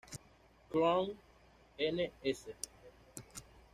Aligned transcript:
Chron., 0.71 1.15
n.s. 1.77 2.47